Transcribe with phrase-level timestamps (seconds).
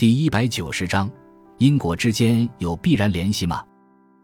[0.00, 1.10] 第一百九十章，
[1.58, 3.62] 因果之间有必然联系吗？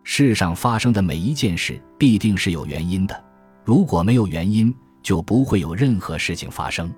[0.04, 3.24] 世上发生的每一件事必定是有原因的，
[3.62, 6.90] 如果没有原因，就不会有任何事情发生。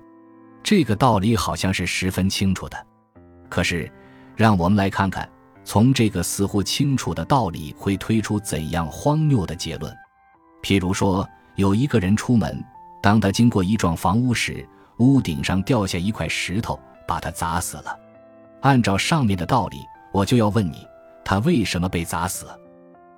[0.63, 2.87] 这个道理好像是十分清楚的。
[3.49, 3.91] 可是，
[4.37, 5.29] 让我们来看看，
[5.65, 9.93] 从这个似乎清楚的道理会推出怎样荒谬的结论。
[10.63, 12.63] 譬如说，有一个人出门，
[13.01, 14.65] 当他经过一幢房屋时，
[14.99, 17.93] 屋顶上掉下一块石头，把他砸死了。
[18.61, 19.77] 按照上面的道理，
[20.11, 20.85] 我就要问你，
[21.23, 22.45] 他为什么被砸死？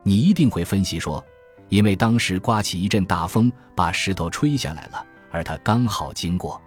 [0.03, 1.23] 你一定会分析说，
[1.69, 6.61] 因为当时刮起一阵大风，把石头吹下来了，而他刚好经过。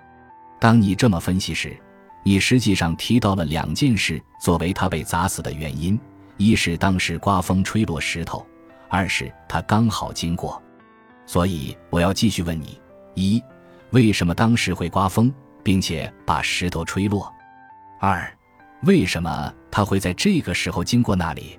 [0.60, 1.76] 当你这么分析时，
[2.24, 5.98] 你实际上提到了两件事作为他被砸死的原因：
[6.36, 8.44] 一是当时刮风吹落石头，
[8.88, 10.60] 二是他刚好经过。
[11.26, 12.80] 所以我要继续问你：
[13.14, 13.42] 一，
[13.90, 17.30] 为什么当时会刮风，并且把石头吹落？
[18.00, 18.30] 二，
[18.86, 21.58] 为什么他会在这个时候经过那里？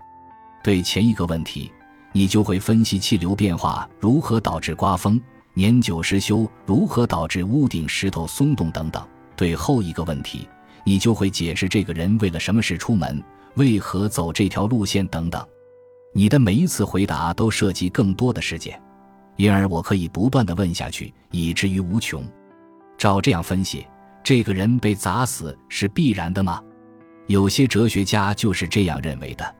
[0.64, 1.72] 对前一个问题，
[2.12, 5.20] 你就会分析气流变化如何导致刮风，
[5.54, 9.02] 年久失修如何导致屋顶石头松动等等；
[9.36, 10.48] 对后一个问题，
[10.84, 13.24] 你就会解释这个人为了什么事出门，
[13.56, 15.44] 为何走这条路线等等。
[16.14, 18.80] 你的每一次回答都涉及更多的事件。
[19.36, 22.24] 因而，我可以不断的问下去，以至于无穷。
[22.98, 23.86] 照这样分析，
[24.24, 26.62] 这个人被砸死是必然的吗？
[27.28, 29.56] 有些哲学家就是这样认为的。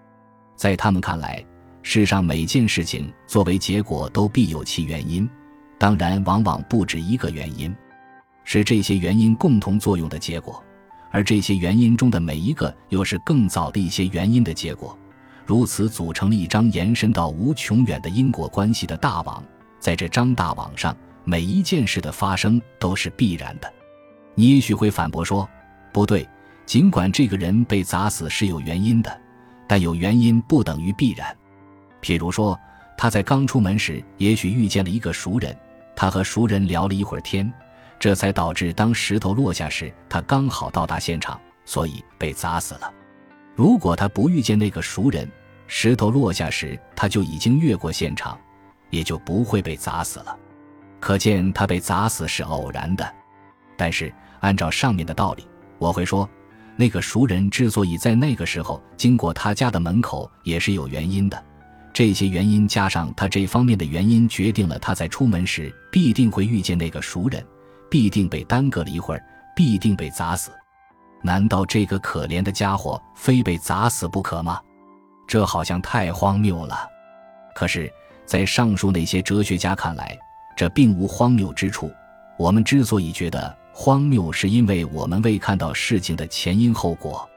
[0.56, 1.44] 在他们看来，
[1.82, 5.30] 世上每件事情作为结果都必有其原因，
[5.78, 7.76] 当然，往往不止一个原因，
[8.44, 10.64] 是这些原因共同作用的结果。
[11.12, 14.98] 而这些原因中的每一个，又是更早的一些原因的结果，
[15.46, 19.44] 如此组成了一张延伸到无穷远的因果关系的大网。
[19.80, 23.72] 在这张大网上，每一件事的发生都是必然的。
[24.34, 25.48] 你也许会反驳说
[25.94, 26.28] ：“不对，
[26.66, 29.22] 尽管这个人被砸死是有原因的，
[29.68, 31.36] 但有原因不等于必然。
[32.02, 32.60] 譬如说，
[32.98, 35.56] 他在刚出门时，也许遇见了一个熟人，
[35.96, 37.52] 他和熟人聊了一会儿天，
[38.00, 42.92] 这才导致当石头落下时，他刚好到达现场，所以被砸死了。
[43.56, 45.30] 如果他不遇见那个熟人，
[45.68, 48.38] 石头落下时他就已经越过现场。”
[48.92, 50.38] 也就不会被砸死了，
[51.02, 53.14] 可见他被砸死是偶然的。
[53.76, 55.46] 但是按照上面的道理，
[55.80, 56.30] 我会说，
[56.76, 61.44] 那个熟人之所以在那个时候经过他家的门口，也是有原因的。
[61.94, 67.46] 这些原因加上他这方面的原因，决定了他在出门时必定会遇见那个熟人，
[67.90, 69.24] 必定被耽搁了一会儿，
[69.56, 70.52] 必定被砸死。
[71.22, 74.60] 难道这个可怜的家伙非被砸死不可吗？
[75.28, 76.78] 这好像太荒谬了。
[77.54, 77.92] 可是。
[78.28, 80.18] 在上述那些哲学家看来，
[80.58, 81.92] 这并无荒谬之处。
[82.40, 87.30] 我们之所以觉得荒谬，是因为我们未看到事情的前因后果。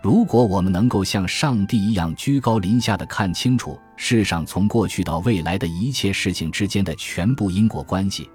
[0.00, 8.30] 如果我们能够像上帝一样居高临下的看清楚世上从过去到未来的一切事情之间的全部因果关系，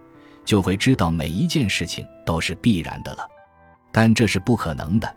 [0.45, 3.27] 就会知道每一件事情都是必然的了。
[3.91, 5.15] 但这是不可能的，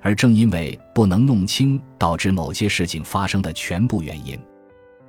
[0.00, 4.40] 而正因为不能弄清导致某些事情发生的全部原因。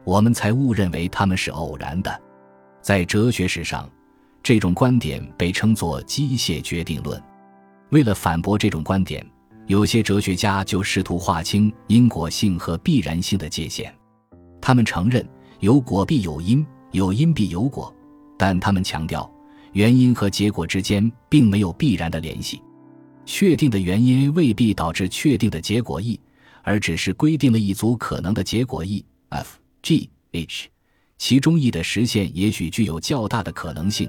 [0.03, 2.21] 我们才误认为他们是偶然的，
[2.81, 3.89] 在哲学史上，
[4.45, 7.19] 这种观点被称作机械决定论。
[7.89, 9.25] 为了反驳这种观点，
[9.65, 13.91] 有些哲学家就试图划清因果性和必然性的界限。
[14.61, 15.27] 他们承认
[15.61, 17.91] 有果必有因，有因必有果，
[18.37, 19.27] 但他们强调
[19.73, 22.61] 原因和结果之间并没有必然的联系。
[23.25, 26.19] 确定的原因未必导致确定的结果 E，
[26.61, 29.57] 而只是规定了一组可能的结果 E F。
[29.81, 30.67] G H，
[31.17, 34.07] 其中 E 的实现也许具有较大的可能性，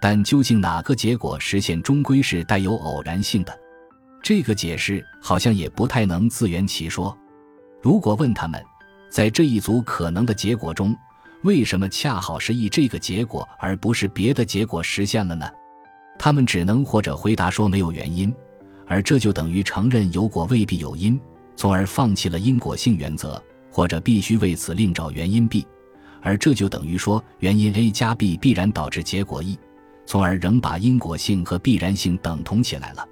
[0.00, 3.58] 但究竟哪个结果实现，终归是带有偶然性的。
[4.22, 7.16] 这个解释好像也不太能自圆其说。
[7.82, 8.62] 如果问他们，
[9.10, 10.96] 在这一组可能的结果中，
[11.42, 15.48] 为什么恰好是 E 这个结果，而不是别的结果实现了呢？
[16.18, 18.34] 他们只能或者回答说没有原因，
[18.86, 21.20] 而这就等于承认有果未必有因，
[21.56, 23.42] 从而放弃了因果性原则。
[23.72, 25.64] 或者必须为此另找原因 B，
[26.22, 29.56] 而这就等于说原因 A 加 B 必然导致结果 E，
[30.10, 33.08] 从而仍把因果性和必然性等同起来了。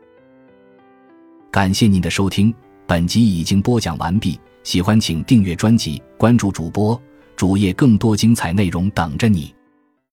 [1.48, 2.52] 感谢您的收听，
[2.88, 4.36] 本集已经播讲完毕。
[4.64, 7.00] 喜欢请订阅专辑，关注主播
[7.36, 9.54] 主页，更多精彩内容等着你。